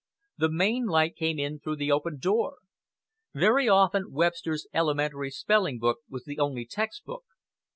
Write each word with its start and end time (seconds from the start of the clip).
The 0.39 0.49
main 0.49 0.87
light 0.87 1.15
came 1.15 1.37
in 1.37 1.59
through 1.59 1.75
the 1.75 1.91
open 1.91 2.17
door. 2.17 2.55
Very 3.35 3.69
often 3.69 4.11
Webster's 4.11 4.65
"Elementary 4.73 5.29
Spelling 5.29 5.77
book" 5.77 5.99
was 6.09 6.23
the 6.23 6.39
only 6.39 6.65
text 6.65 7.05
book. 7.05 7.23